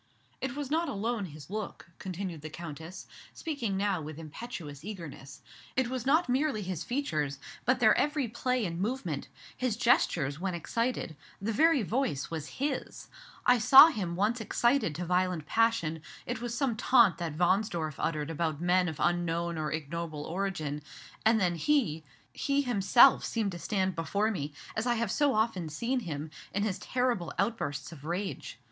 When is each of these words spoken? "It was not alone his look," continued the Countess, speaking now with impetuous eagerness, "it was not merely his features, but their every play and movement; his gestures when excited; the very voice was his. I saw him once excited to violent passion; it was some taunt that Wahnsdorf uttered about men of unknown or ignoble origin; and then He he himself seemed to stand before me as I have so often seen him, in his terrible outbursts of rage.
"It 0.41 0.55
was 0.55 0.71
not 0.71 0.89
alone 0.89 1.25
his 1.25 1.51
look," 1.51 1.91
continued 1.99 2.41
the 2.41 2.49
Countess, 2.49 3.05
speaking 3.35 3.77
now 3.77 4.01
with 4.01 4.17
impetuous 4.17 4.83
eagerness, 4.83 5.43
"it 5.75 5.89
was 5.89 6.07
not 6.07 6.27
merely 6.27 6.63
his 6.63 6.83
features, 6.83 7.37
but 7.65 7.79
their 7.79 7.95
every 7.95 8.27
play 8.27 8.65
and 8.65 8.79
movement; 8.81 9.27
his 9.55 9.77
gestures 9.77 10.39
when 10.39 10.55
excited; 10.55 11.15
the 11.39 11.51
very 11.53 11.83
voice 11.83 12.31
was 12.31 12.47
his. 12.57 13.09
I 13.45 13.59
saw 13.59 13.89
him 13.89 14.15
once 14.15 14.41
excited 14.41 14.95
to 14.95 15.05
violent 15.05 15.45
passion; 15.45 16.01
it 16.25 16.41
was 16.41 16.57
some 16.57 16.75
taunt 16.75 17.19
that 17.19 17.37
Wahnsdorf 17.37 17.93
uttered 17.99 18.31
about 18.31 18.59
men 18.59 18.89
of 18.89 18.95
unknown 18.99 19.55
or 19.59 19.71
ignoble 19.71 20.23
origin; 20.23 20.81
and 21.23 21.39
then 21.39 21.53
He 21.57 22.03
he 22.33 22.63
himself 22.63 23.23
seemed 23.23 23.51
to 23.51 23.59
stand 23.59 23.95
before 23.95 24.31
me 24.31 24.51
as 24.75 24.87
I 24.87 24.95
have 24.95 25.11
so 25.11 25.35
often 25.35 25.69
seen 25.69 25.99
him, 25.99 26.31
in 26.55 26.63
his 26.63 26.79
terrible 26.79 27.31
outbursts 27.37 27.91
of 27.91 28.03
rage. 28.03 28.57